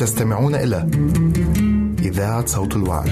[0.00, 0.90] تستمعون إلى
[1.98, 3.08] إذاعة صوت الوعد.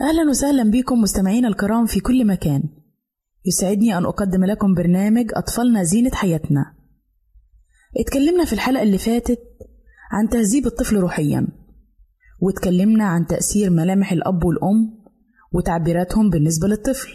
[0.00, 2.62] أهلا وسهلا بكم مستمعينا الكرام في كل مكان.
[3.46, 6.74] يسعدني أن أقدم لكم برنامج أطفالنا زينة حياتنا.
[7.96, 9.40] اتكلمنا في الحلقة اللي فاتت
[10.12, 11.59] عن تهذيب الطفل روحيا.
[12.40, 15.04] واتكلمنا عن تأثير ملامح الأب والأم
[15.52, 17.10] وتعبيراتهم بالنسبة للطفل.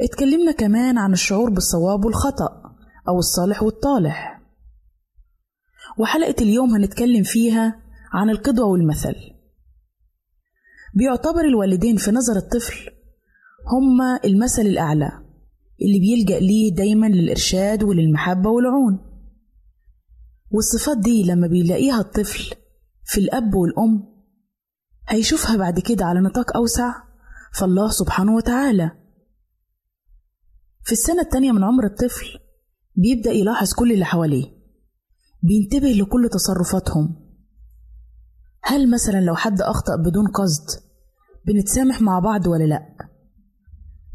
[0.00, 2.76] اتكلمنا كمان عن الشعور بالصواب والخطأ
[3.08, 4.42] أو الصالح والطالح.
[5.98, 9.14] وحلقة اليوم هنتكلم فيها عن القدوة والمثل.
[10.94, 12.90] بيعتبر الوالدين في نظر الطفل
[13.72, 15.10] هما المثل الأعلى
[15.82, 18.98] اللي بيلجأ ليه دايما للإرشاد وللمحبة والعون.
[20.50, 22.54] والصفات دي لما بيلاقيها الطفل
[23.08, 24.06] في الأب والأم
[25.08, 26.94] هيشوفها بعد كده على نطاق أوسع؟
[27.54, 28.90] فالله سبحانه وتعالى.
[30.84, 32.26] في السنة التانية من عمر الطفل
[32.96, 34.46] بيبدأ يلاحظ كل اللي حواليه.
[35.42, 37.16] بينتبه لكل تصرفاتهم.
[38.62, 40.82] هل مثلا لو حد أخطأ بدون قصد
[41.46, 42.96] بنتسامح مع بعض ولا لأ؟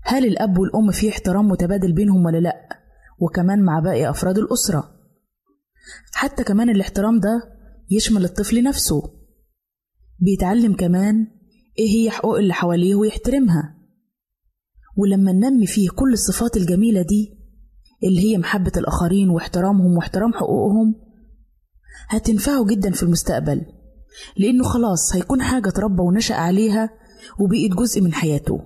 [0.04, 2.69] هل الأب والأم في احترام متبادل بينهم ولا لأ؟
[3.19, 4.92] وكمان مع باقي أفراد الأسرة.
[6.13, 7.54] حتى كمان الاحترام ده
[7.92, 9.02] يشمل الطفل نفسه.
[10.20, 11.28] بيتعلم كمان
[11.80, 13.78] إيه هي حقوق اللي حواليه ويحترمها.
[14.98, 17.38] ولما ننمي فيه كل الصفات الجميلة دي
[18.04, 20.96] اللي هي محبة الآخرين واحترامهم واحترام حقوقهم
[22.10, 23.66] هتنفعه جدا في المستقبل.
[24.38, 26.90] لأنه خلاص هيكون حاجة تربى ونشأ عليها
[27.40, 28.60] وبقيت جزء من حياته.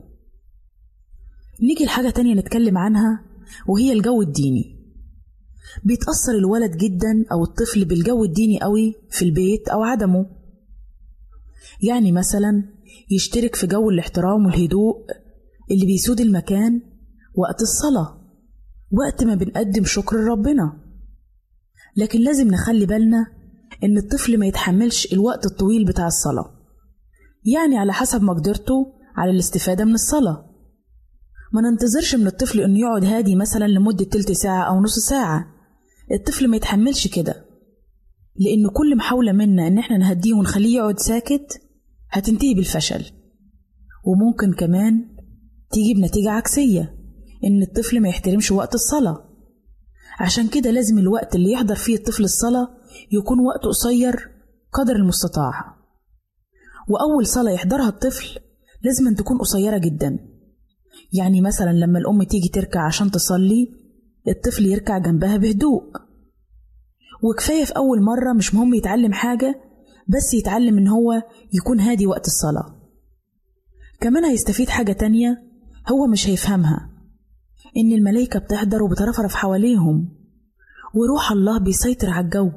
[1.62, 3.26] نيجي لحاجة تانية نتكلم عنها
[3.68, 4.77] وهي الجو الديني.
[5.84, 10.26] بيتأثر الولد جدا أو الطفل بالجو الديني قوي في البيت أو عدمه.
[11.84, 12.64] يعني مثلا
[13.12, 14.96] يشترك في جو الاحترام والهدوء
[15.72, 16.82] اللي بيسود المكان
[17.36, 18.18] وقت الصلاة
[18.92, 20.88] وقت ما بنقدم شكر لربنا
[21.98, 23.26] لكن لازم نخلي بالنا
[23.84, 26.52] إن الطفل ما يتحملش الوقت الطويل بتاع الصلاة.
[27.46, 30.46] يعني على حسب مقدرته على الاستفادة من الصلاة.
[31.54, 35.57] ما ننتظرش من الطفل إنه يقعد هادي مثلا لمدة تلت ساعة أو نص ساعة.
[36.12, 37.46] الطفل ما يتحملش كده.
[38.36, 41.62] لأن كل محاولة منا إن إحنا نهديه ونخليه يقعد ساكت
[42.10, 43.06] هتنتهي بالفشل.
[44.06, 45.16] وممكن كمان
[45.72, 46.96] تيجي بنتيجة عكسية
[47.44, 49.24] إن الطفل ما يحترمش وقت الصلاة.
[50.20, 52.68] عشان كده لازم الوقت اللي يحضر فيه الطفل الصلاة
[53.12, 54.30] يكون وقت قصير
[54.74, 55.78] قدر المستطاع.
[56.90, 58.40] وأول صلاة يحضرها الطفل
[58.84, 60.20] لازم تكون قصيرة جدا.
[61.14, 63.68] يعني مثلا لما الأم تيجي تركع عشان تصلي
[64.28, 65.84] الطفل يركع جنبها بهدوء.
[67.24, 69.62] وكفاية في أول مرة مش مهم يتعلم حاجة
[70.08, 72.76] بس يتعلم إن هو يكون هادي وقت الصلاة.
[74.00, 75.44] كمان هيستفيد حاجة تانية
[75.92, 76.90] هو مش هيفهمها
[77.78, 80.10] إن الملايكة بتحضر وبترفرف حواليهم
[80.94, 82.52] وروح الله بيسيطر على الجو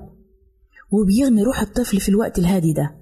[0.91, 2.97] وبيغني روح الطفل في الوقت الهادي ده.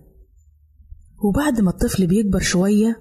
[1.25, 3.01] وبعد ما الطفل بيكبر شوية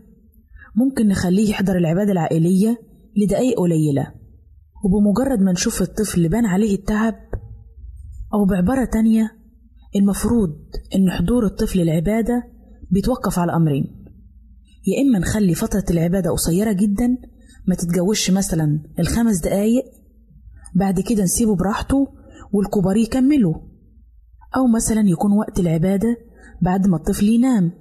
[0.75, 2.81] ممكن نخليه يحضر العبادة العائلية
[3.15, 4.13] لدقايق قليلة.
[4.87, 7.15] وبمجرد ما نشوف الطفل بان عليه التعب
[8.33, 9.31] أو بعبارة تانية
[9.95, 10.49] المفروض
[10.95, 12.43] إن حضور الطفل العبادة
[12.91, 13.83] بيتوقف على أمرين.
[14.87, 17.17] يا إما نخلي فترة العبادة قصيرة جدا
[17.67, 19.83] ما تتجوزش مثلا الخمس دقايق
[20.75, 22.07] بعد كده نسيبه براحته
[22.53, 23.55] والكبار يكملوا.
[24.55, 26.17] أو مثلا يكون وقت العبادة
[26.61, 27.71] بعد ما الطفل ينام.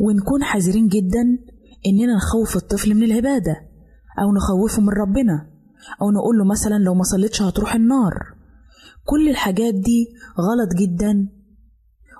[0.00, 1.22] ونكون حذرين جدا
[1.86, 3.56] إننا نخوف الطفل من العبادة
[4.22, 5.55] أو نخوفه من ربنا.
[6.02, 8.14] أو نقول له مثلا لو ما صليتش هتروح النار.
[9.04, 10.06] كل الحاجات دي
[10.40, 11.28] غلط جدا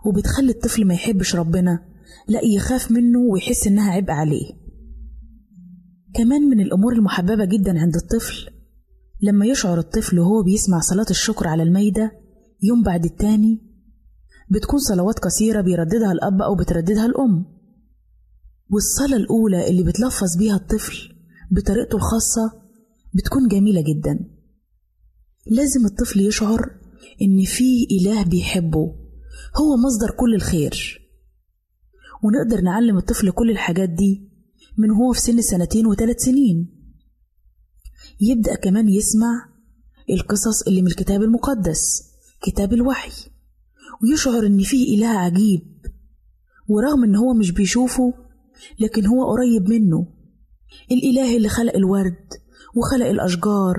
[0.07, 1.79] وبتخلي الطفل ما يحبش ربنا
[2.29, 4.53] لا يخاف منه ويحس إنها عبء عليه.
[6.15, 8.51] كمان من الأمور المحببة جدا عند الطفل
[9.23, 12.13] لما يشعر الطفل وهو بيسمع صلاة الشكر على الميدة
[12.63, 13.63] يوم بعد التاني
[14.51, 17.45] بتكون صلوات قصيرة بيرددها الأب أو بترددها الأم.
[18.71, 20.97] والصلاة الأولى اللي بتلفظ بيها الطفل
[21.51, 22.53] بطريقته الخاصة
[23.17, 24.19] بتكون جميلة جدا.
[25.47, 26.71] لازم الطفل يشعر
[27.23, 28.95] إن فيه إله بيحبه.
[29.57, 31.01] هو مصدر كل الخير.
[32.23, 34.29] ونقدر نعلم الطفل كل الحاجات دي
[34.79, 36.73] من هو في سن سنتين وثلاث سنين.
[38.21, 39.49] يبدأ كمان يسمع
[40.11, 42.03] القصص اللي من الكتاب المقدس
[42.43, 43.31] كتاب الوحي.
[44.03, 45.63] ويشعر إن فيه إله عجيب.
[46.69, 48.15] ورغم إن هو مش بيشوفه
[48.81, 50.07] لكن هو قريب منه.
[50.91, 52.46] الإله اللي خلق الورد
[52.77, 53.77] وخلق الأشجار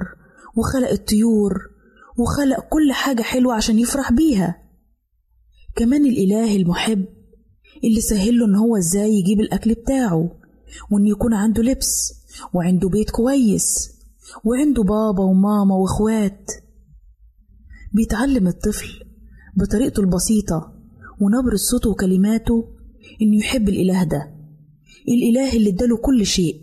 [0.56, 1.54] وخلق الطيور
[2.18, 4.64] وخلق كل حاجة حلوة عشان يفرح بيها.
[5.76, 7.06] كمان الإله المحب
[7.84, 10.32] اللي سهله إن هو إزاي يجيب الأكل بتاعه
[10.92, 12.14] وإن يكون عنده لبس
[12.54, 13.90] وعنده بيت كويس
[14.46, 16.52] وعنده بابا وماما وإخوات.
[17.94, 18.88] بيتعلم الطفل
[19.58, 20.74] بطريقته البسيطة
[21.22, 22.76] ونبرة صوته وكلماته
[23.22, 24.34] إنه يحب الإله ده
[25.08, 26.62] الإله اللي إداله كل شيء.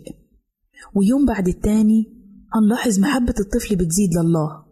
[0.95, 2.14] ويوم بعد التاني
[2.55, 4.65] هنلاحظ محبة الطفل بتزيد لله.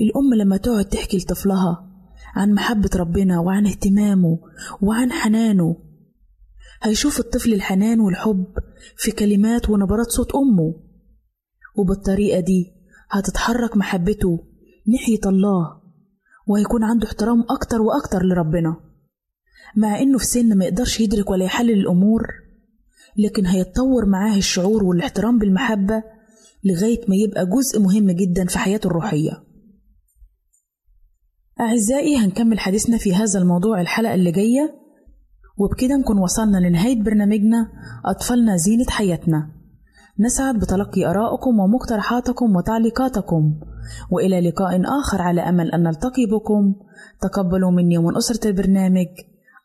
[0.00, 1.88] الأم لما تقعد تحكي لطفلها
[2.36, 4.38] عن محبة ربنا وعن اهتمامه
[4.82, 5.76] وعن حنانه
[6.82, 8.46] هيشوف الطفل الحنان والحب
[8.96, 10.74] في كلمات ونبرات صوت أمه.
[11.76, 12.72] وبالطريقة دي
[13.10, 14.38] هتتحرك محبته
[14.86, 15.80] ناحية الله
[16.46, 18.76] وهيكون عنده احترام أكتر وأكتر لربنا.
[19.76, 22.22] مع إنه في سن ما يقدرش يدرك ولا يحلل الأمور
[23.16, 26.02] لكن هيتطور معاه الشعور والاحترام بالمحبة
[26.64, 29.44] لغاية ما يبقى جزء مهم جدا في حياته الروحية.
[31.60, 34.74] أعزائي هنكمل حديثنا في هذا الموضوع الحلقة اللي جاية.
[35.58, 37.68] وبكده نكون وصلنا لنهاية برنامجنا
[38.04, 39.50] أطفالنا زينة حياتنا.
[40.20, 43.60] نسعد بتلقي آرائكم ومقترحاتكم وتعليقاتكم.
[44.10, 46.74] وإلى لقاء آخر على أمل أن نلتقي بكم.
[47.20, 49.08] تقبلوا مني ومن أسرة البرنامج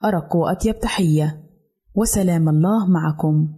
[0.05, 1.43] أرق وأطيب تحية.
[1.95, 3.53] وسلام الله معكم.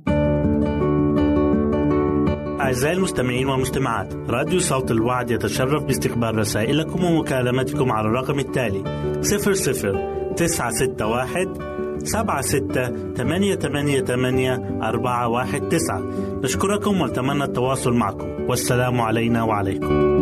[2.65, 8.83] أعزائي المستمعين والمستمعات راديو صوت الوعد يتشرف باستقبال رسائلكم ومكالمتكم على الرقم التالي
[9.21, 15.99] 00 961 سبعة ستة ثمانية ثمانية ثمانية أربعة واحد تسعة.
[16.43, 18.27] نشكركم ونتمنى التواصل معكم.
[18.49, 20.14] والسلام علينا وعليكم.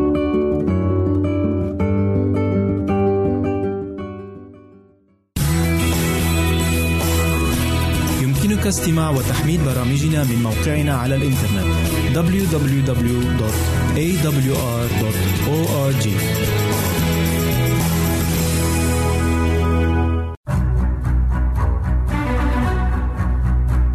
[8.63, 11.65] يمكنك استماع وتحميل برامجنا من موقعنا على الإنترنت
[12.15, 13.27] www.awr.org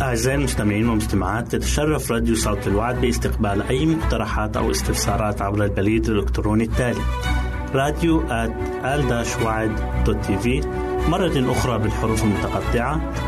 [0.03, 6.65] أعزائي المستمعين والمستمعات تتشرف راديو صوت الوعد باستقبال أي مقترحات أو استفسارات عبر البريد الإلكتروني
[6.65, 7.01] التالي
[7.75, 8.23] راديو
[10.39, 10.61] في
[11.09, 13.28] مرة أخرى بالحروف المتقطعة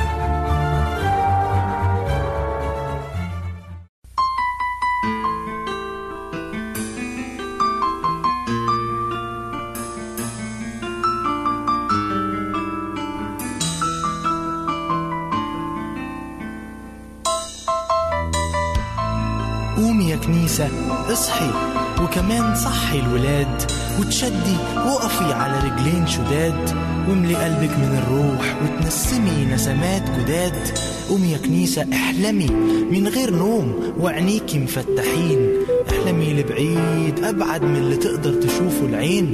[22.91, 23.61] صحي الولاد
[23.99, 26.69] وتشدي وقفي على رجلين شداد
[27.09, 30.53] واملي قلبك من الروح وتنسمي نسمات جداد.
[31.09, 32.47] قومي يا كنيسة احلمي
[32.91, 35.49] من غير نوم وعينيكي مفتحين.
[35.89, 39.31] احلمي لبعيد أبعد من اللي تقدر تشوفه العين.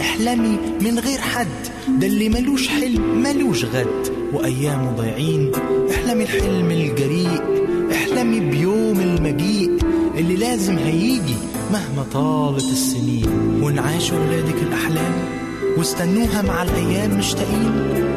[0.00, 1.46] احلمي من غير حد
[1.88, 4.12] ده اللي ملوش حلم ملوش غد.
[4.32, 5.52] وأيامه ضايعين
[5.90, 7.42] احلمي الحلم الجريء.
[7.92, 9.78] احلمي بيوم المجيء
[10.18, 11.36] اللي لازم هيجي.
[11.72, 15.12] مهما طالت السنين ونعاشوا ولادك الأحلام
[15.78, 17.72] واستنوها مع الأيام مشتاقين.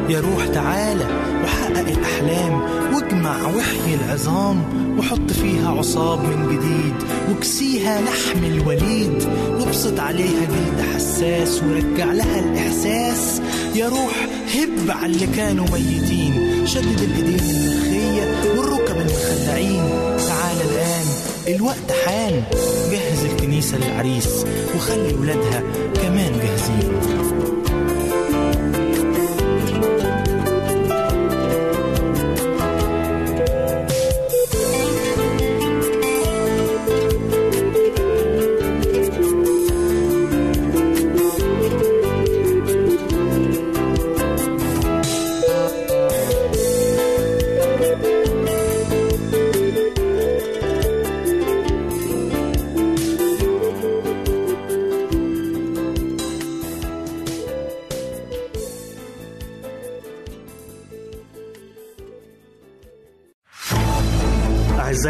[0.08, 1.04] يا روح تعالى
[1.44, 2.60] وحقق الأحلام
[2.94, 4.64] واجمع وحي العظام
[4.98, 6.94] وحط فيها عصاب من جديد
[7.30, 9.28] وكسيها لحم الوليد.
[9.60, 13.40] وابسط عليها جلد حساس ورجع لها الإحساس.
[13.74, 16.66] يا روح هب على اللي كانوا ميتين.
[16.66, 19.84] شدد الإيدين المخية والركب المخلعين.
[20.16, 21.06] تعال الآن
[21.48, 22.42] الوقت حان.
[23.72, 24.44] للعريس
[24.76, 25.62] وخلي ولادها
[25.94, 27.13] كمان جاهزين.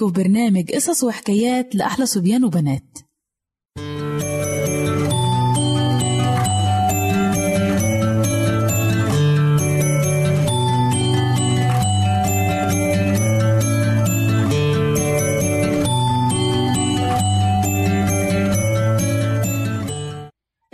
[0.00, 2.98] بيكم في برنامج قصص وحكايات لأحلى صبيان وبنات.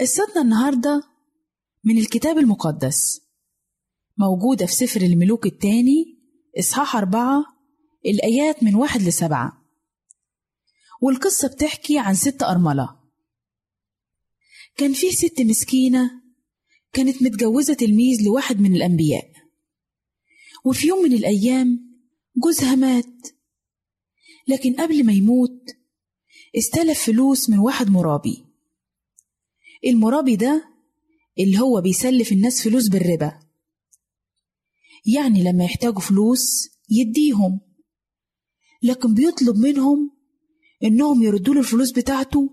[0.00, 1.02] قصتنا النهاردة
[1.85, 3.21] من الكتاب المقدس
[4.18, 6.04] موجودة في سفر الملوك الثاني
[6.59, 7.55] إصحاح أربعة
[8.06, 9.62] الآيات من واحد لسبعة.
[11.02, 13.00] والقصة بتحكي عن ست أرملة.
[14.76, 16.10] كان فيه ست مسكينة
[16.92, 19.32] كانت متجوزة تلميذ لواحد من الأنبياء.
[20.64, 21.98] وفي يوم من الأيام
[22.44, 23.28] جوزها مات.
[24.48, 25.62] لكن قبل ما يموت
[26.58, 28.46] استلف فلوس من واحد مرابي.
[29.86, 30.68] المرابي ده
[31.38, 33.40] اللي هو بيسلف الناس فلوس بالربا.
[35.06, 37.60] يعني لما يحتاجوا فلوس يديهم.
[38.83, 40.11] لكن بيطلب منهم
[40.85, 42.50] إنهم يردوا له الفلوس بتاعته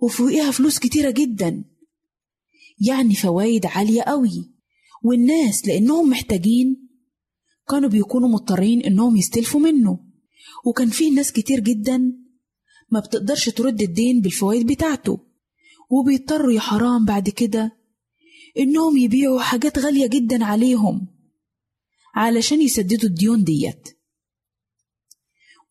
[0.00, 1.64] وفوقيها فلوس كتيرة جدا.
[2.80, 4.52] يعني فوايد عالية قوي.
[5.02, 6.88] والناس لأنهم محتاجين
[7.68, 9.98] كانوا بيكونوا مضطرين إنهم يستلفوا منه.
[10.66, 12.12] وكان فيه ناس كتير جدا
[12.90, 15.18] ما بتقدرش ترد الدين بالفوائد بتاعته.
[15.90, 17.78] وبيضطروا يا حرام بعد كده
[18.58, 21.08] إنهم يبيعوا حاجات غالية جدا عليهم
[22.14, 23.97] علشان يسددوا الديون ديت.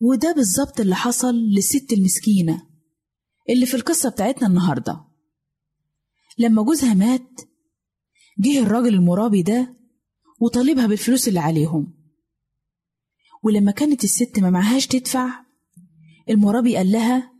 [0.02, 2.68] وده بالظبط اللي حصل للست المسكينة
[3.50, 5.06] اللي في القصة بتاعتنا النهاردة.
[6.38, 7.42] لما جوزها مات
[8.40, 9.78] جه الراجل المرابي ده
[10.40, 11.94] وطالبها بالفلوس اللي عليهم.
[13.44, 15.46] ولما كانت الست ما معهاش تدفع
[16.30, 17.34] المرابي قال لها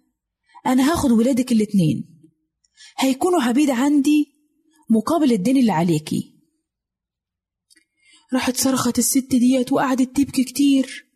[0.66, 2.20] أنا هاخد ولادك الاتنين.
[2.98, 4.26] هيكونوا عبيد عندي
[4.90, 6.38] مقابل الدين اللي عليكي.
[8.34, 11.07] راحت صرخت الست ديت وقعدت تبكي كتير.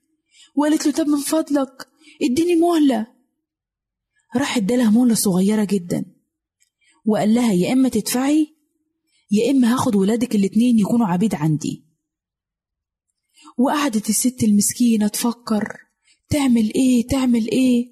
[0.55, 1.87] وقالت له طب من فضلك
[2.21, 3.07] اديني مهلة.
[4.35, 6.05] راح ادالها مهلة صغيرة جدا.
[7.05, 8.47] وقال لها يا إما تدفعي
[9.31, 11.85] يا إما هاخد ولادك الاتنين يكونوا عبيد عندي.
[13.57, 15.77] وقعدت الست المسكينة تفكر
[16.29, 17.91] تعمل إيه تعمل إيه؟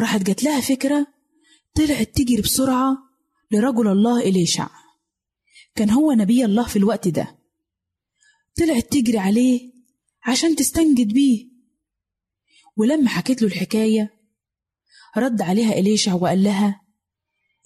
[0.00, 1.06] راحت جات لها فكرة
[1.74, 2.96] طلعت تجري بسرعة
[3.50, 4.68] لرجل الله إليشع.
[5.74, 7.38] كان هو نبي الله في الوقت ده.
[8.58, 9.72] طلعت تجري عليه
[10.26, 11.52] عشان تستنجد بيه.
[12.76, 14.10] ولما حكيت له الحكاية
[15.16, 16.82] رد عليها إليشع وقال لها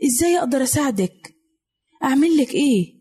[0.04, 1.36] إزاي أقدر أساعدك؟
[2.04, 2.96] أعمل لك إيه؟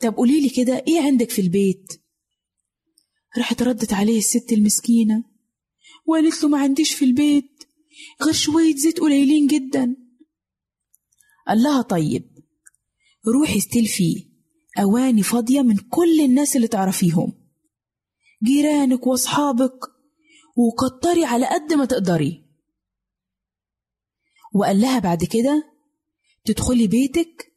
[0.00, 1.92] طب قوليلي كده إيه عندك في البيت؟
[3.38, 5.24] راحت ردت عليه الست المسكينة
[6.06, 7.64] وقالت له ما عنديش في البيت
[8.22, 9.96] غير شوية زيت قليلين جدا.
[11.48, 12.24] قال لها طيب
[13.34, 14.28] روحي استلفي
[14.78, 17.45] أواني فاضية من كل الناس اللي تعرفيهم.
[18.44, 19.78] جيرانك وأصحابك
[20.56, 22.44] وكتري على قد ما تقدري.
[24.54, 25.72] وقال لها بعد كده
[26.44, 27.52] تدخلي بيتك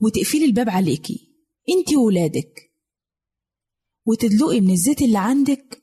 [0.00, 1.34] وتقفلي الباب عليكي
[1.68, 2.72] انتي وولادك.
[4.06, 5.82] وتدلقي من الزيت اللي عندك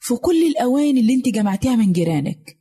[0.00, 2.58] في كل الأواني اللي انت جمعتيها من جيرانك.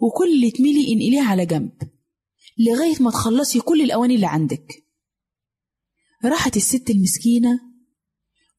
[0.00, 1.72] وكل اللي تميلي انقليها على جنب
[2.58, 4.84] لغاية ما تخلصي كل الأواني اللي عندك.
[6.24, 7.71] راحت الست المسكينة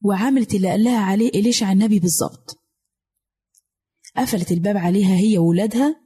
[0.04, 2.60] وعملت اللي قالها عليه إليشع النبي بالظبط
[4.16, 6.00] قفلت الباب عليها هي وولادها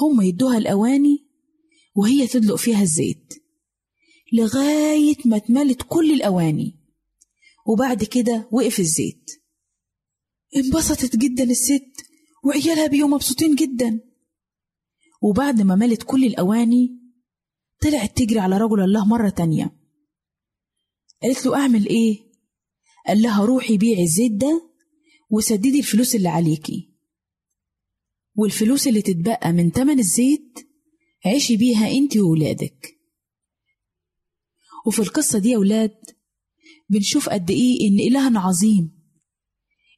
[0.00, 1.26] هم يدوها الأواني
[1.94, 3.34] وهي تدلق فيها الزيت
[4.32, 6.76] لغاية ما اتملت كل الأواني
[7.66, 9.30] وبعد كده وقف الزيت.
[10.56, 11.92] انبسطت جدا الست
[12.44, 14.00] وعيالها بيهم مبسوطين جدا.
[15.22, 16.98] وبعد ما ملت كل الأواني
[17.80, 19.76] طلعت تجري على رجل الله مرة تانية.
[21.22, 22.25] قالت له أعمل إيه؟
[23.06, 24.70] قال لها روحي بيعي الزيت ده
[25.30, 26.90] وسددي الفلوس اللي عليكي.
[28.34, 30.58] والفلوس اللي تتبقى من تمن الزيت
[31.26, 32.98] عيشي بيها انت وولادك.
[34.86, 35.96] وفي القصة دي يا ولاد
[36.88, 38.92] بنشوف قد إيه ان إلهنا عظيم.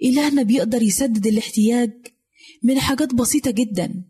[0.02, 1.92] إلهنا بيقدر يسدد الاحتياج
[2.62, 4.04] من حاجات بسيطة جدا.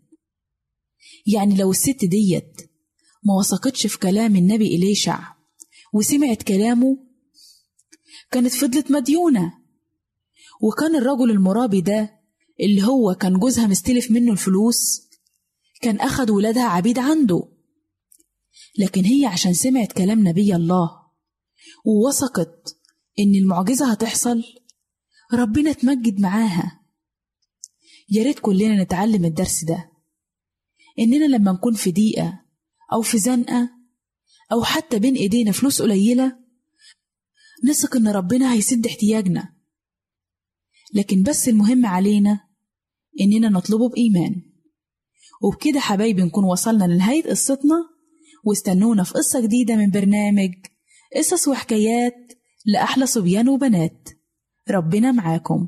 [1.27, 2.61] يعني لو الست ديت
[3.23, 5.33] ما وثقتش في كلام النبي إليشع
[5.93, 7.08] وسمعت كلامه
[8.31, 9.53] كانت فضلت مديونة.
[10.61, 12.19] وكان الرجل المرابي ده
[12.59, 15.09] اللي هو كان جوزها مستلف منه الفلوس
[15.81, 17.51] كان أخد ولادها عبيد عنده.
[18.79, 20.89] لكن هي عشان سمعت كلام نبي الله
[21.85, 22.75] ووثقت
[23.19, 24.43] إن المعجزة هتحصل
[25.33, 26.79] ربنا اتمجد معاها.
[28.09, 29.91] يا ريت كلنا نتعلم الدرس ده.
[30.99, 32.45] إننا لما نكون في ضيقة
[32.93, 33.69] أو في زنقة
[34.51, 36.39] أو حتى بين إيدينا فلوس قليلة
[37.65, 39.53] نثق إن ربنا هيسد احتياجنا.
[40.93, 42.39] لكن بس المهم علينا
[43.21, 44.41] إننا نطلبه بإيمان.
[45.41, 47.75] وبكده حبايبي نكون وصلنا لنهاية قصتنا.
[48.45, 50.51] واستنونا في قصة جديدة من برنامج
[51.15, 52.33] قصص وحكايات
[52.65, 54.09] لأحلى صبيان وبنات.
[54.69, 55.67] ربنا معاكم.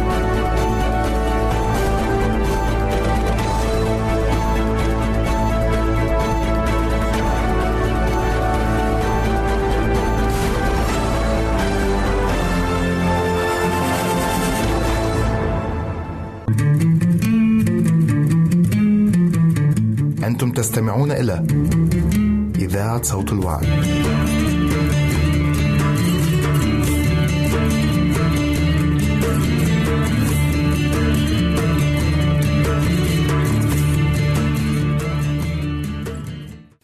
[20.31, 21.43] أنتم تستمعون إلى
[22.55, 23.65] إذاعة صوت الوعد.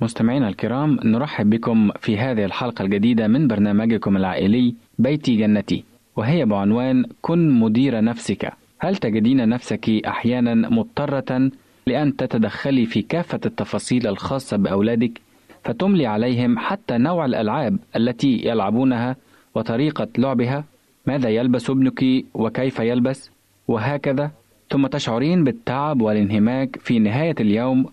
[0.02, 5.84] مستمعينا الكرام نرحب بكم في هذه الحلقة الجديدة من برنامجكم العائلي بيتي جنتي
[6.16, 11.52] وهي بعنوان كن مدير نفسك هل تجدين نفسك أحيانا مضطرة
[11.88, 15.22] لأن تتدخلي في كافة التفاصيل الخاصة بأولادك
[15.64, 19.16] فتملي عليهم حتى نوع الألعاب التي يلعبونها
[19.56, 20.64] وطريقة لعبها
[21.06, 23.32] ماذا يلبس ابنك وكيف يلبس
[23.68, 24.32] وهكذا.
[24.70, 27.86] ثم تشعرين بالتعب والانهماك في نهاية اليوم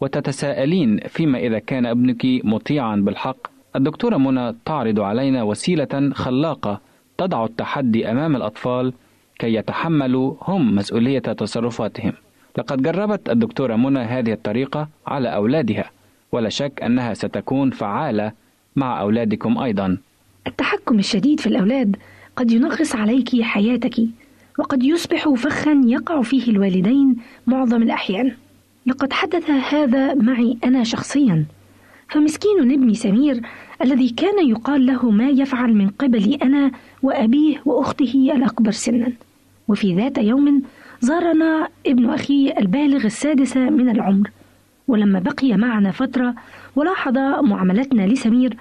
[0.00, 3.36] وتتساءلين فيما إذا كان ابنك مطيعا بالحق.
[3.76, 6.80] الدكتورة منى تعرض علينا وسيلة خلاقة
[7.18, 8.92] تضع التحدي أمام الأطفال
[9.38, 12.12] كي يتحملوا هم مسؤولية تصرفاتهم.
[12.58, 15.90] لقد جربت الدكتورة منى هذه الطريقة على أولادها
[16.32, 18.32] ولا شك أنها ستكون فعالة
[18.76, 19.98] مع أولادكم أيضا.
[20.46, 21.96] التحكم الشديد في الأولاد
[22.36, 23.94] قد ينغص عليك حياتك
[24.58, 28.32] وقد يصبح فخا يقع فيه الوالدين معظم الأحيان.
[28.86, 31.44] لقد حدث هذا معي أنا شخصيا.
[32.08, 33.40] فمسكين ابني سمير
[33.82, 36.70] الذي كان يقال له ما يفعل من قبلي أنا
[37.02, 39.12] وأبيه وأخته الأكبر سنا.
[39.68, 40.62] وفي ذات يوم
[41.02, 44.30] زارنا ابن أخي البالغ السادسة من العمر.
[44.88, 46.34] ولما بقي معنا فترة
[46.76, 48.56] ولاحظ معاملتنا لسمير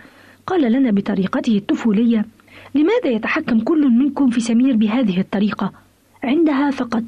[0.48, 2.26] قال لنا بطريقته الطفولية
[2.76, 5.72] لماذا يتحكم كل منكم في سمير بهذه الطريقة؟
[6.24, 7.04] عندها فقط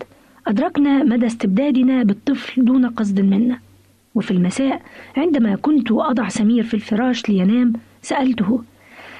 [0.48, 3.60] أدركنا مدى استبدادنا بالطفل دون قصد منا.
[4.15, 4.82] وفي المساء
[5.17, 8.63] عندما كنت أضع سمير في الفراش لينام سألته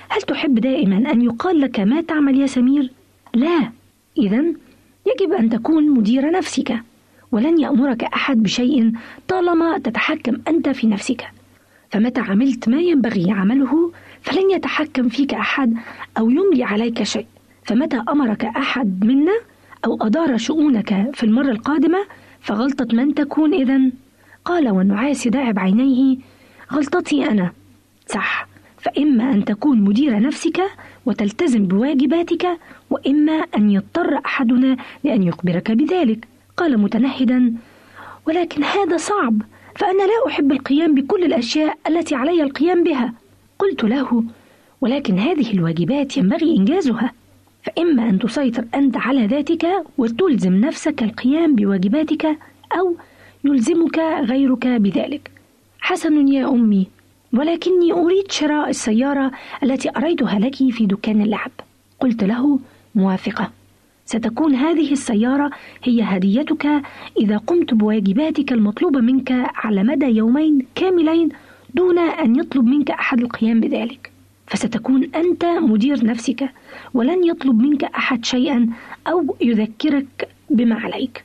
[0.10, 2.92] هل تحب دائما أن يقال لك ما تعمل يا سمير؟
[3.34, 3.70] لا
[4.18, 4.44] إذا
[5.06, 6.76] يجب أن تكون مدير نفسك
[7.32, 8.92] ولن يأمرك أحد بشيء
[9.28, 11.32] طالما تتحكم أنت في نفسك.
[11.90, 15.74] فمتى عملت ما ينبغي عمله فلن يتحكم فيك أحد
[16.18, 17.26] أو يملي عليك شيء.
[17.64, 19.40] فمتى أمرك أحد منا
[19.86, 21.98] أو أدار شؤونك في المرة القادمة
[22.42, 23.92] فغلطة من تكون إذا؟
[24.46, 26.18] قال والنعاس داعب عينيه
[26.74, 27.52] غلطتي أنا.
[28.08, 30.62] صح فإما أن تكون مدير نفسك
[31.06, 32.48] وتلتزم بواجباتك
[32.90, 36.28] وإما أن يضطر أحدنا لأن يخبرك بذلك.
[36.58, 37.54] قال متنهدا
[38.28, 39.42] ولكن هذا صعب
[39.76, 43.14] فأنا لا أحب القيام بكل الأشياء التي علي القيام بها.
[43.60, 44.24] قلت له
[44.82, 47.12] ولكن هذه الواجبات ينبغي إنجازها.
[47.64, 52.26] فإما أن تسيطر أنت على ذاتك وتلزم نفسك القيام بواجباتك
[52.80, 52.96] أو
[53.44, 55.32] يلزمك غيرك بذلك.
[55.80, 56.88] حسن يا أمي.
[57.34, 59.32] ولكني أريد شراء السيارة
[59.64, 61.52] التي أريتها لك في دكان اللعب.
[62.00, 62.60] قلت له
[62.96, 63.52] موافقة.
[64.06, 65.52] ستكون هذه السيارة
[65.84, 66.68] هي هديتك
[67.20, 71.30] إذا قمت بواجباتك المطلوبة منك على مدى يومين كاملين
[71.76, 74.12] دون أن يطلب منك أحد القيام بذلك.
[74.48, 76.50] فستكون أنت مدير نفسك
[76.94, 78.70] ولن يطلب منك أحد شيئا
[79.08, 81.24] أو يذكرك بما عليك.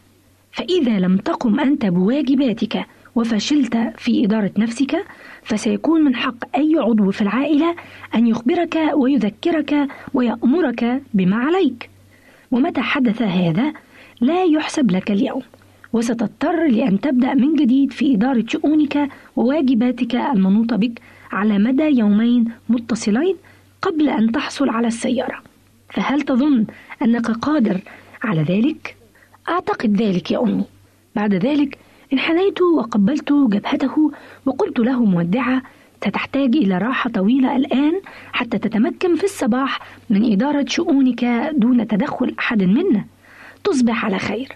[0.53, 5.05] فإذا لم تقم أنت بواجباتك وفشلت في إدارة نفسك
[5.49, 7.77] فسيكون من حق أي عضو في العائلة
[8.15, 11.91] أن يخبرك ويذكرك ويأمرك بما عليك.
[12.51, 13.73] ومتى حدث هذا؟
[14.21, 15.43] لا يحسب لك اليوم.
[15.93, 21.01] وستضطر لأن تبدأ من جديد في إدارة شؤونك وواجباتك المنوطة بك
[21.33, 23.37] على مدى يومين متصلين
[23.83, 25.43] قبل أن تحصل على السيارة.
[25.91, 26.67] فهل تظن
[27.03, 27.81] أنك قادر
[28.23, 28.97] على ذلك؟
[29.49, 30.65] أعتقد ذلك يا أمي.
[31.17, 31.79] بعد ذلك
[32.13, 34.13] انحنيت وقبلت جبهته
[34.47, 35.63] وقلت له مودعة
[35.97, 38.01] ستحتاج إلى راحة طويلة الآن
[38.33, 43.05] حتى تتمكن في الصباح من إدارة شؤونك دون تدخل أحد منا.
[43.65, 44.49] تصبح على خير.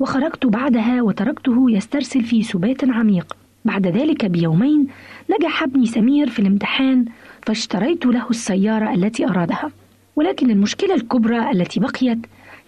[0.00, 3.36] وخرجت بعدها وتركته يسترسل في سبات عميق.
[3.64, 4.86] بعد ذلك بيومين
[5.30, 7.04] نجح ابني سمير في الامتحان
[7.46, 9.70] فاشتريت له السيارة التي أرادها.
[10.16, 12.18] ولكن المشكلة الكبرى التي بقيت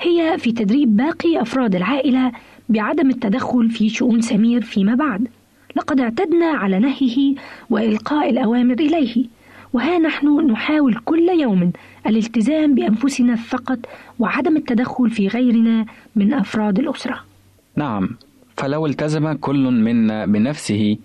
[0.00, 2.32] هي في تدريب باقي أفراد العائلة
[2.68, 5.28] بعدم التدخل في شؤون سمير فيما بعد.
[5.76, 7.34] لقد اعتدنا على نهيه
[7.70, 9.24] وإلقاء الأوامر إليه.
[9.72, 11.72] وها نحن نحاول كل يوم
[12.06, 13.78] الالتزام بأنفسنا فقط
[14.18, 17.20] وعدم التدخل في غيرنا من أفراد الأسرة.
[17.76, 18.08] نعم
[18.56, 20.96] فلو التزم كل منا بنفسه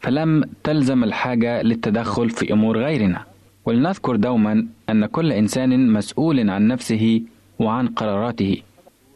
[0.00, 3.24] فلم تلزم الحاجة للتدخل في أمور غيرنا.
[3.66, 7.22] ولنذكر دوما أن كل إنسان مسؤول عن نفسه
[7.58, 8.62] وعن قراراته.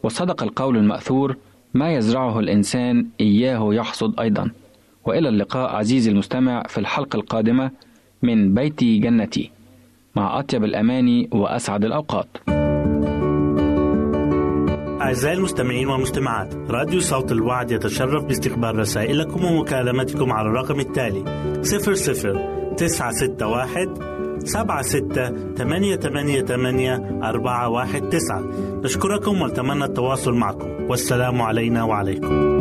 [0.03, 1.37] وصدق القول المأثور
[1.75, 4.51] ما يزرعه الإنسان إياه يحصد أيضا.
[5.05, 7.71] وإلى اللقاء عزيزي المستمع في الحلقة القادمة
[8.23, 9.51] من بيتي جنتي
[10.15, 12.27] مع أطيب الأماني وأسعد الأوقات.
[15.01, 21.23] أعزائي المستمعين والمستمعات راديو صوت الوعد يتشرف باستقبال رسائلكم ومكالمتكم على الرقم التالي
[21.61, 28.43] 00 961 سبعة ستة ثمانية ثمانية ثمانية أربعة واحد تسعة.
[28.83, 30.67] نشكركم ونتمنى التواصل معكم.
[30.89, 32.55] والسلام علينا وعليكم.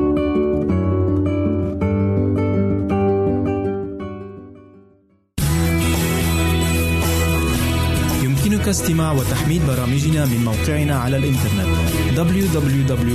[8.24, 11.68] يمكنك استماع وتحميل برامجنا من موقعنا على الإنترنت
[12.16, 13.14] www.awr.org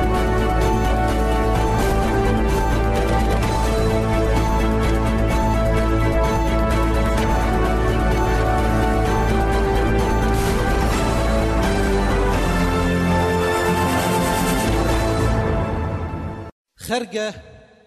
[16.91, 17.33] خارجة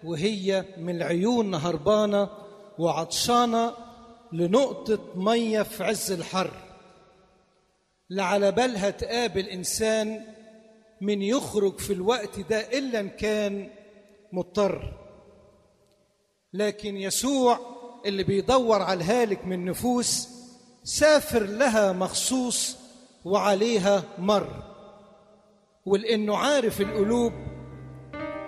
[0.03, 2.29] وهي من العيون هربانة
[2.79, 3.73] وعطشانة
[4.33, 6.51] لنقطة مية في عز الحر.
[8.09, 10.21] لعلى بالها تقابل إنسان
[11.01, 13.69] من يخرج في الوقت ده إلا إن كان
[14.33, 14.93] مضطر.
[16.53, 17.59] لكن يسوع
[18.05, 20.27] اللي بيدور على الهالك من نفوس
[20.83, 22.77] سافر لها مخصوص
[23.25, 24.63] وعليها مر.
[25.85, 27.33] ولأنه عارف القلوب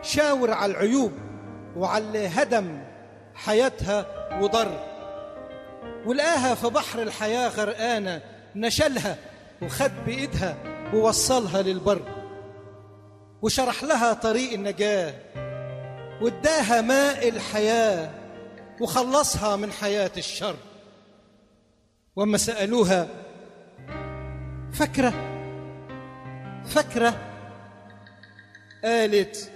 [0.08, 1.12] شاور على العيوب
[1.76, 2.80] وعلى اللي هدم
[3.36, 4.06] حياتها
[4.42, 4.84] وضر.
[6.06, 8.22] ولقاها في بحر الحياة غرقانة
[8.56, 9.16] نشلها
[9.62, 10.58] وخد بإيدها
[10.94, 12.02] ووصلها للبر.
[13.42, 15.14] وشرح لها طريق النجاة
[16.22, 18.10] واداها ماء الحياة
[18.82, 20.56] وخلصها من حياة الشر.
[22.16, 23.08] وما سألوها
[24.74, 25.14] فكرة
[26.66, 27.14] فكرة؟
[28.84, 29.52] قالت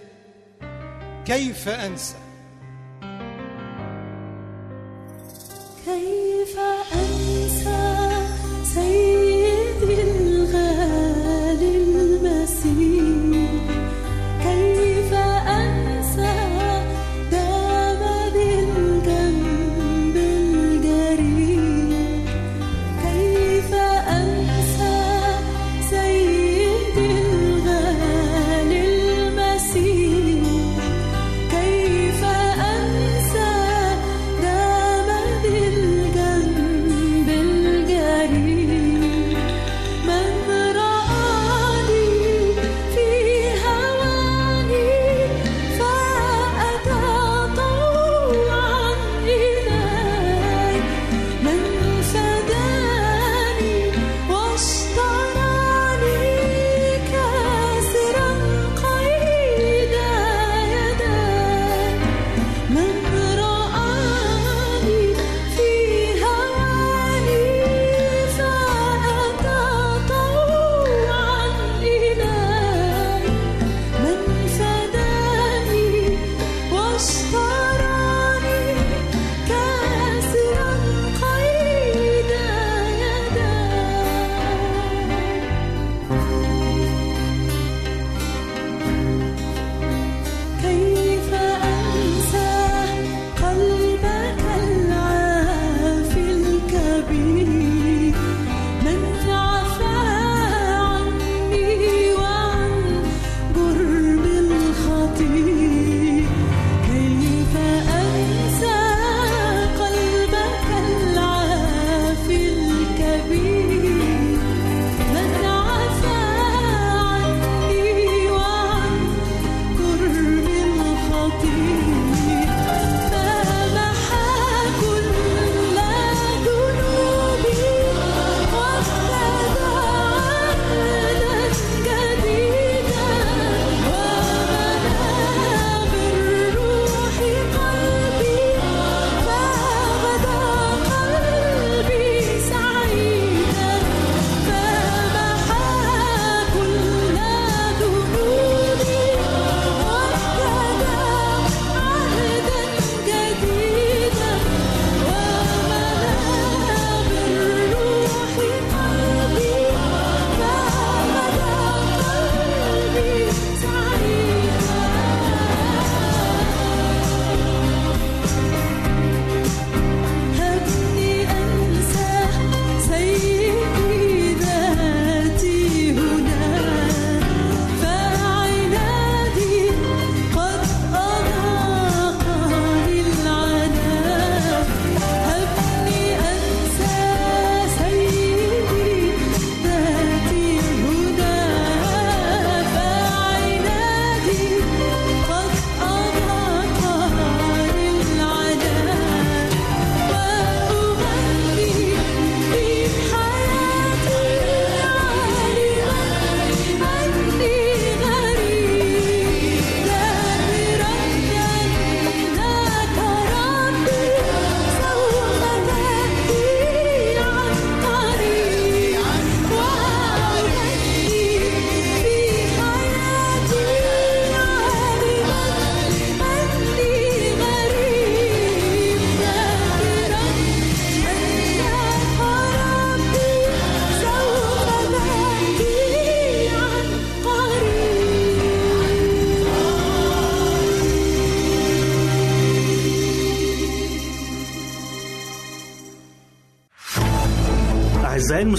[1.26, 2.16] كيف أنسى؟
[5.86, 6.31] كيف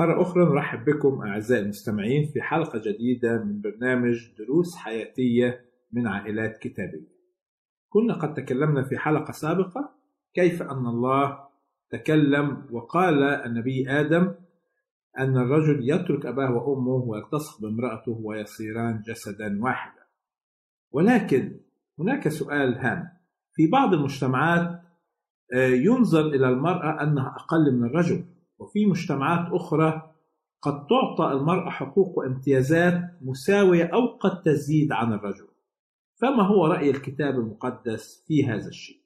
[0.00, 6.58] مرة أخرى نرحب بكم أعزائي المستمعين في حلقة جديدة من برنامج دروس حياتية من عائلات
[6.58, 7.08] كتابية.
[7.88, 9.94] كنا قد تكلمنا في حلقة سابقة
[10.34, 11.38] كيف أن الله
[11.90, 14.34] تكلم وقال النبي آدم
[15.18, 20.02] أن الرجل يترك أباه وأمه ويلتصق بامرأته ويصيران جسدا واحدا.
[20.92, 21.60] ولكن
[21.98, 23.08] هناك سؤال هام
[23.52, 24.80] في بعض المجتمعات
[25.54, 28.24] ينظر إلى المرأة أنها أقل من الرجل
[28.60, 30.14] وفي مجتمعات أخرى
[30.62, 35.48] قد تعطى المرأة حقوق وامتيازات مساوية أو قد تزيد عن الرجل
[36.14, 39.00] فما هو رأي الكتاب المقدس في هذا الشيء؟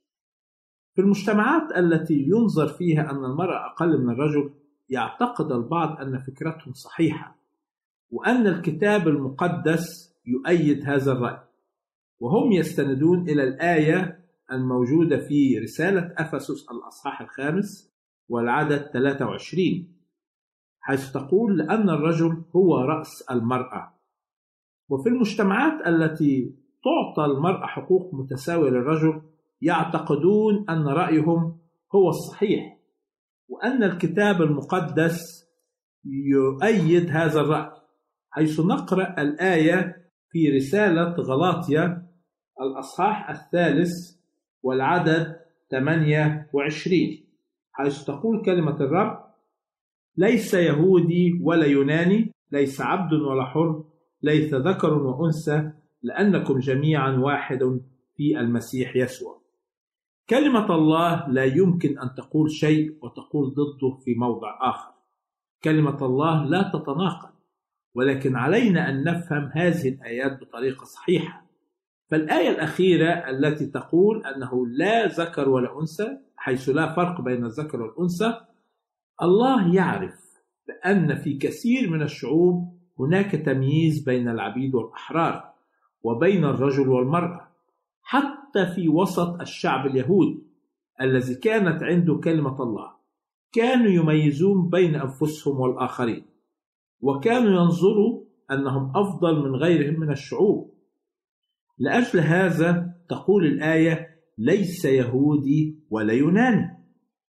[0.95, 4.51] في المجتمعات التي ينظر فيها أن المرأة أقل من الرجل
[4.89, 7.37] يعتقد البعض أن فكرتهم صحيحة
[8.11, 11.41] وأن الكتاب المقدس يؤيد هذا الرأي
[12.21, 17.94] وهم يستندون إلى الآية الموجودة في رسالة أفسس الأصحاح الخامس
[18.29, 19.95] والعدد 23
[20.81, 23.95] حيث تقول لأن الرجل هو رأس المرأة.
[24.89, 26.55] وفي المجتمعات التي
[26.85, 29.23] تعطى المرأة حقوق متساوية للرجل
[29.61, 31.59] يعتقدون أن رأيهم
[31.95, 32.79] هو الصحيح
[33.49, 35.19] وأن الكتاب المقدس
[36.05, 37.71] يؤيد هذا الرأي
[38.31, 39.97] حيث نقرأ الآية
[40.31, 42.07] في رسالة غلاطيا
[42.61, 43.91] الأصحاح الثالث
[44.63, 45.37] والعدد
[45.71, 47.24] 28
[47.77, 49.25] حيث تقول كلمة الرب
[50.17, 53.85] ليس يهودي ولا يوناني ليس عبد ولا حر
[54.23, 55.71] ليس ذكر وأنثى
[56.03, 57.81] لأنكم جميعا واحد
[58.17, 59.41] في المسيح يسوع.
[60.31, 64.93] كلمة الله لا يمكن أن تقول شيء وتقول ضده في موضع آخر.
[65.65, 67.35] كلمة الله لا تتناقض
[67.95, 71.44] ولكن علينا أن نفهم هذه الآيات بطريقة صحيحة.
[72.11, 78.41] فالآية الأخيرة التي تقول أنه لا ذكر ولا أنثى حيث لا فرق بين الذكر والأنثى
[79.23, 80.25] الله يعرف
[80.69, 85.53] بأن في كثير من الشعوب هناك تمييز بين العبيد والأحرار
[86.03, 87.49] وبين الرجل والمرأة
[88.03, 90.43] حتى في وسط الشعب اليهودي
[91.01, 92.91] الذي كانت عنده كلمة الله
[93.53, 96.27] كانوا يميزون بين أنفسهم والآخرين
[97.01, 100.74] وكانوا ينظروا أنهم أفضل من غيرهم من الشعوب.
[101.79, 104.09] لأجل هذا تقول الآية
[104.39, 106.85] ليس يهودي ولا يوناني.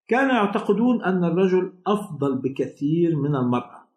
[0.08, 3.88] كانوا يعتقدون أن الرجل أفضل بكثير من المرأة.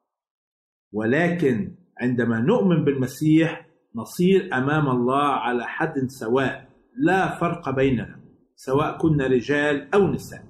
[0.93, 8.21] ولكن عندما نؤمن بالمسيح نصير أمام الله على حد سواء لا فرق بيننا
[8.55, 10.45] سواء كنا رجال أو نساء.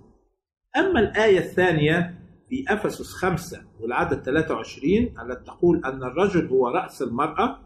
[0.77, 2.19] أما الآية الثانية
[2.49, 7.66] في أفسس خمسة والعدد 23 التي تقول أن الرجل هو رأس المرأة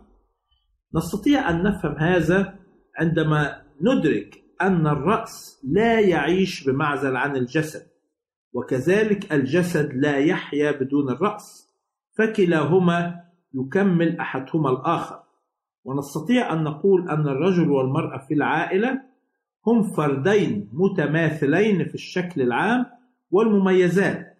[0.95, 2.59] نستطيع أن نفهم هذا
[2.99, 7.86] عندما ندرك أن الرأس لا يعيش بمعزل عن الجسد
[8.53, 11.70] وكذلك الجسد لا يحيا بدون الرأس
[12.18, 13.20] فكلاهما
[13.55, 15.22] يكمل أحدهما الآخر.
[15.84, 19.03] ونستطيع أن نقول أن الرجل والمرأة في العائلة
[19.66, 22.86] هم فردين متماثلين في الشكل العام
[23.30, 24.36] والمميزات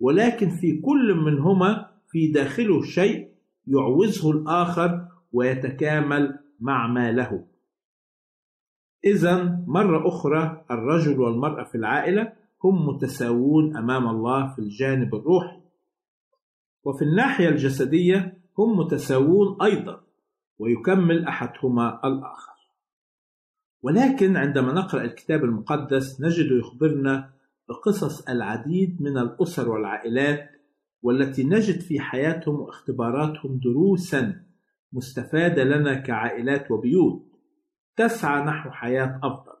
[0.00, 3.28] ولكن في كل منهما في داخله شيء
[3.66, 7.46] يعوزه الآخر ويتكامل مع ما له.
[9.04, 12.32] إذا مرة أخرى الرجل والمرأة في العائلة
[12.64, 15.60] هم متساوون أمام الله في الجانب الروحي.
[16.84, 20.00] وفي الناحية الجسدية هم متساوون أيضا
[20.58, 22.54] ويكمل أحدهما الآخر.
[23.82, 27.30] ولكن عندما نقرأ الكتاب المقدس نجد يخبرنا
[27.68, 30.50] بقصص العديد من الأسر والعائلات
[31.02, 34.44] والتي نجد في حياتهم واختباراتهم دروسا
[34.94, 37.22] مستفادة لنا كعائلات وبيوت
[37.96, 39.54] تسعى نحو حياة أفضل.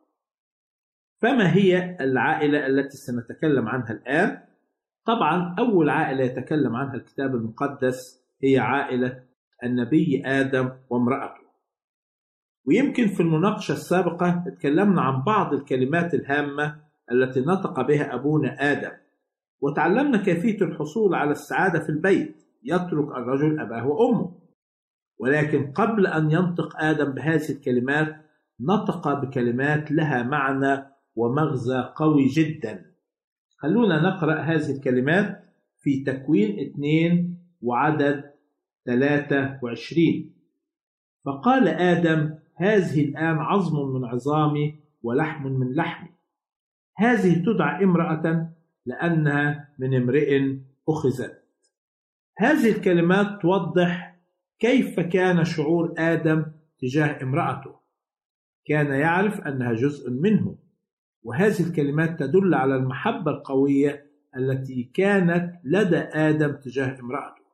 [1.22, 4.40] فما هي العائلة التي سنتكلم عنها الآن؟
[5.06, 9.24] طبعا أول عائلة يتكلم عنها الكتاب المقدس هي عائلة
[9.64, 11.44] النبي آدم وامرأته.
[12.66, 16.80] ويمكن في المناقشة السابقة تكلمنا عن بعض الكلمات الهامة
[17.12, 18.92] التي نطق بها أبونا آدم
[19.60, 24.43] وتعلمنا كيفية الحصول على السعادة في البيت يترك الرجل أباه وأمه.
[25.18, 28.16] ولكن قبل أن ينطق آدم بهذه الكلمات
[28.60, 30.86] نطق بكلمات لها معنى
[31.16, 32.94] ومغزى قوي جدا.
[33.56, 35.44] خلونا نقرأ هذه الكلمات
[35.78, 38.30] في تكوين اثنين وعدد
[38.86, 40.34] 23
[41.24, 46.10] فقال آدم هذه الآن عظم من عظامي ولحم من لحمي.
[46.96, 48.50] هذه تدعى امرأة
[48.86, 50.58] لأنها من امرئ
[50.88, 51.44] أخذت.
[52.38, 54.13] هذه الكلمات توضح
[54.58, 56.44] كيف كان شعور آدم
[56.78, 57.74] تجاه امرأته؟
[58.66, 60.58] كان يعرف أنها جزء منه
[61.22, 67.44] وهذه الكلمات تدل على المحبة القوية التي كانت لدى آدم تجاه امرأته.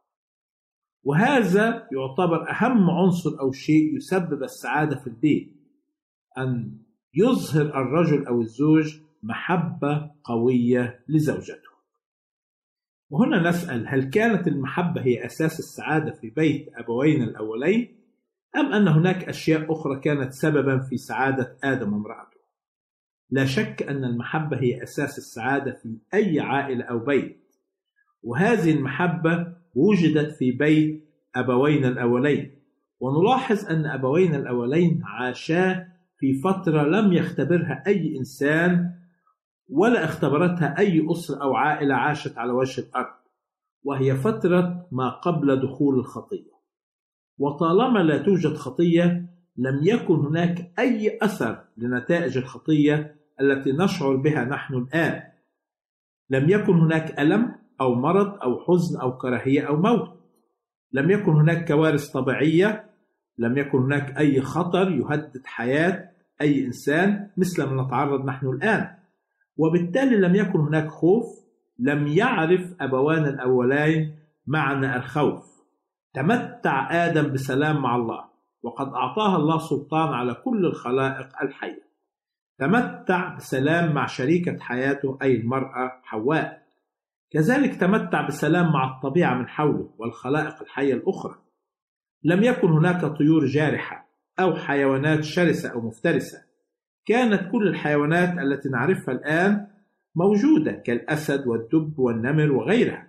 [1.03, 5.57] وهذا يعتبر أهم عنصر أو شيء يسبب السعادة في البيت
[6.39, 6.79] أن
[7.15, 11.70] يظهر الرجل أو الزوج محبة قوية لزوجته.
[13.11, 17.97] وهنا نسأل هل كانت المحبة هي أساس السعادة في بيت أبوين الأولين
[18.57, 22.41] أم أن هناك أشياء أخرى كانت سببا في سعادة آدم وامرأته؟
[23.31, 27.55] لا شك أن المحبة هي أساس السعادة في أي عائلة أو بيت
[28.23, 31.05] وهذه المحبة وجدت في بيت
[31.35, 32.51] أبوين الأولين.
[33.01, 35.87] ونلاحظ أن أبوين الأولين عاشا
[36.19, 39.00] في فترة لم يختبرها أي إنسان
[39.71, 43.15] ولا اختبرتها أي أسرة أو عائلة عاشت على وجه الأرض
[43.85, 46.51] وهي فترة ما قبل دخول الخطية.
[47.39, 54.75] وطالما لا توجد خطية لم يكن هناك أي أثر لنتائج الخطية التي نشعر بها نحن
[54.75, 55.23] الآن.
[56.31, 60.21] لم يكن هناك ألم أو مرض أو حزن أو كراهية أو موت.
[60.93, 62.91] لم يكن هناك كوارث طبيعية.
[63.39, 66.11] لم يكن هناك أي خطر يهدد حياة
[66.41, 69.00] أي إنسان مثل ما نتعرض نحن الآن.
[69.61, 71.27] وبالتالي لم يكن هناك خوف
[71.79, 75.45] لم يعرف أبوان الأولين معنى الخوف.
[76.15, 78.25] تمتع آدم بسلام مع الله
[78.63, 81.91] وقد أعطاها الله سلطان على كل الخلائق الحية.
[82.59, 86.63] تمتع بسلام مع شريكة حياته أي المرأة حواء.
[87.33, 91.35] كذلك تمتع بسلام مع الطبيعة من حوله والخلائق الحية الأخرى.
[92.25, 96.50] لم يكن هناك طيور جارحة أو حيوانات شرسة أو مفترسة.
[97.07, 99.67] كانت كل الحيوانات التي نعرفها الآن
[100.15, 103.09] موجودة كالأسد والدب والنمر وغيرها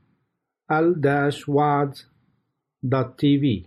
[0.70, 3.66] al-waad.tv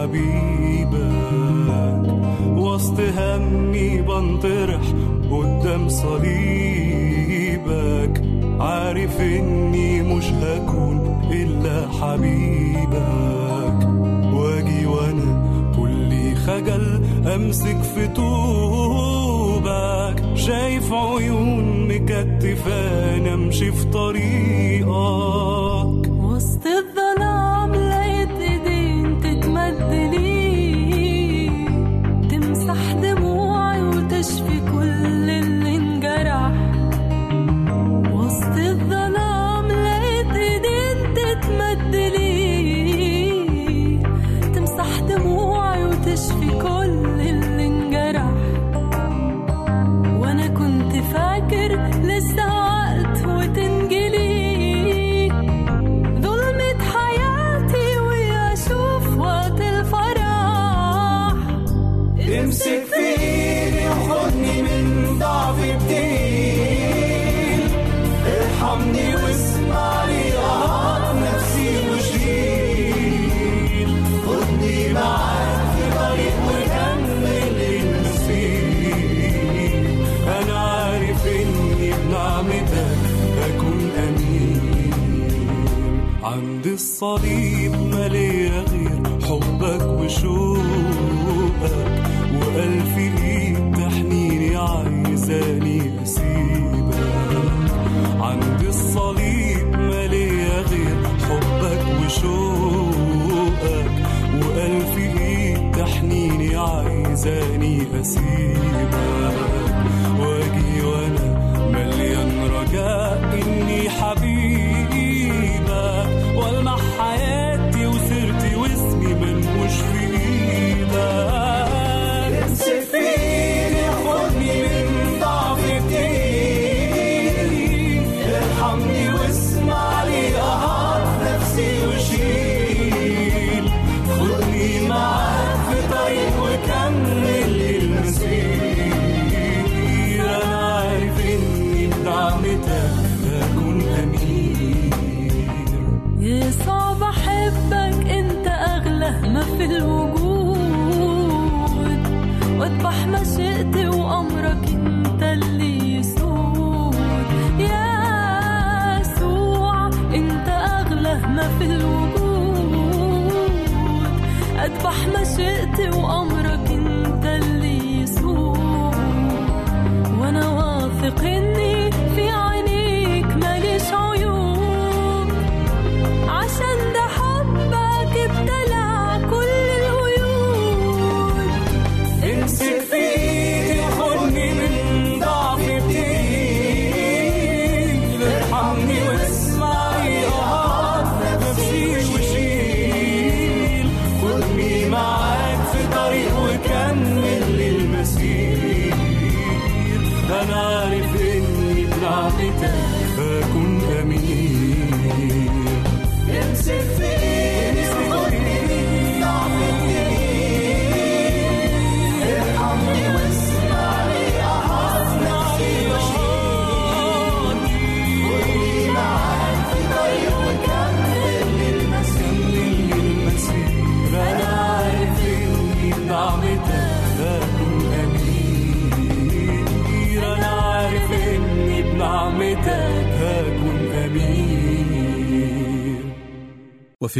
[0.00, 1.00] حبيبك.
[2.56, 4.80] وسط همي بنطرح
[5.30, 6.30] قدام صليبك.
[8.60, 13.78] عارف إني مش هكون إلا حبيبك.
[14.34, 15.30] وأجي وأنا
[15.76, 17.00] كلي خجل
[17.34, 18.39] أمسك في طول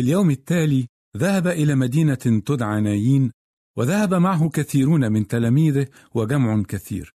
[0.01, 0.87] وفي اليوم التالي
[1.17, 3.33] ذهب إلى مدينة تدعى نايين
[3.77, 7.15] وذهب معه كثيرون من تلاميذه وجمع كثير.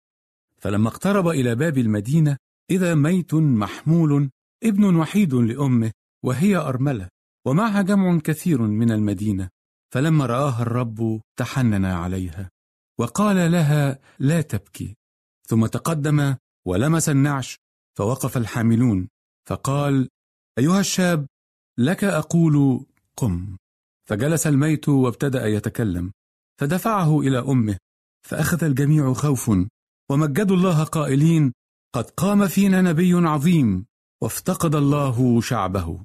[0.58, 2.36] فلما اقترب إلى باب المدينة
[2.70, 4.30] إذا ميت محمول
[4.64, 5.92] ابن وحيد لأمه
[6.24, 7.08] وهي أرملة
[7.46, 9.48] ومعها جمع كثير من المدينة.
[9.92, 12.50] فلما رآها الرب تحنن عليها
[12.98, 14.96] وقال لها لا تبكي.
[15.48, 16.34] ثم تقدم
[16.66, 17.58] ولمس النعش.
[17.98, 19.08] فوقف الحاملون
[19.48, 20.08] فقال
[20.58, 21.26] أيها الشاب
[21.78, 23.56] لك أقول قم.
[24.08, 26.12] فجلس الميت وابتدأ يتكلم.
[26.60, 27.76] فدفعه إلى أمه
[28.22, 29.50] فأخذ الجميع خوف
[30.10, 31.52] ومجدوا الله قائلين
[31.94, 33.86] قد قام فينا نبي عظيم
[34.22, 36.04] وافتقد الله شعبه.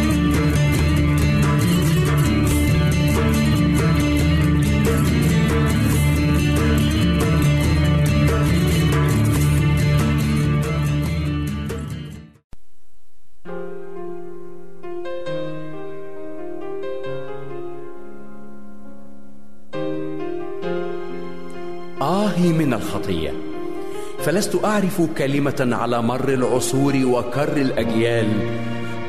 [24.31, 28.27] فلست أعرف كلمة على مر العصور وكر الأجيال.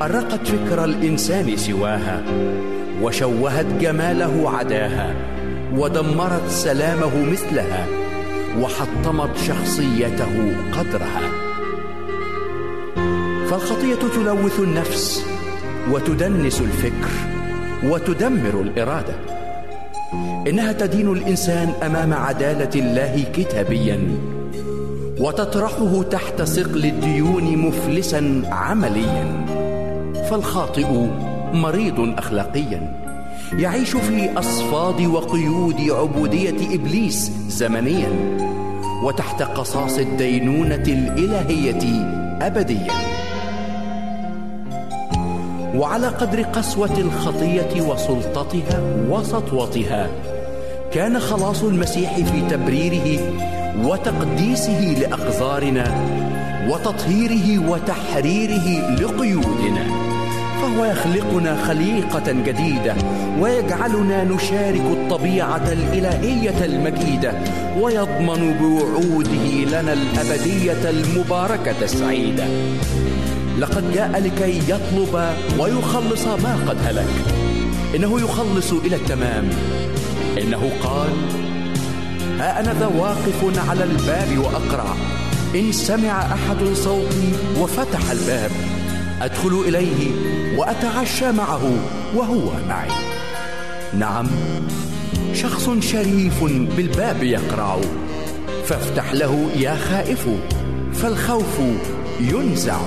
[0.03, 2.23] أرقت فكر الإنسان سواها
[3.03, 5.15] وشوهت جماله عداها
[5.77, 7.87] ودمرت سلامه مثلها
[8.61, 11.23] وحطمت شخصيته قدرها.
[13.51, 15.27] فالخطية تلوث النفس
[15.91, 17.13] وتدنس الفكر
[17.85, 19.15] وتدمر الإرادة.
[20.49, 24.01] إنها تدين الإنسان أمام عدالة الله كتابيا.
[25.21, 29.45] وتطرحه تحت ثقل الديون مفلسا عمليا.
[30.31, 30.87] فالخاطئ
[31.53, 33.03] مريض اخلاقيا.
[33.59, 38.09] يعيش في أصفاد وقيود عبودية إبليس زمنيا.
[39.05, 42.05] وتحت قصاص الدينونة الإلهية
[42.43, 42.93] ابديا.
[45.75, 50.11] وعلى قدر قسوة الخطية وسلطتها وسطوتها
[50.93, 53.21] كان خلاص المسيح في تبريره
[53.79, 56.05] وتقديسه لأقذارنا
[56.69, 59.85] وتطهيره وتحريره لقيودنا.
[60.63, 62.95] فهو يخلقنا خليقة جديدة
[63.41, 67.33] ويجعلنا نشارك الطبيعة الإلهية المجيدة
[67.81, 72.45] ويضمن بوعوده لنا الأبدية المباركة السعيدة.
[73.59, 77.09] لقد جاء لكي يطلب ويخلص ما قد هلك.
[77.97, 79.49] إنه يخلص إلى التمام.
[80.43, 81.11] إنه قال
[82.43, 84.95] أنا ذا واقف على الباب وأقرع
[85.55, 88.51] إن سمع أحد صوتي وفتح الباب.
[89.23, 90.11] أدخل إليه
[90.59, 91.71] وأتعشى معه
[92.15, 92.91] وهو معي.
[93.99, 94.27] نعم
[95.35, 96.45] شخص شريف
[96.77, 97.81] بالباب يقرع
[98.67, 100.29] فافتح له يا خائف
[100.93, 101.59] فالخوف
[102.21, 102.79] ينزع.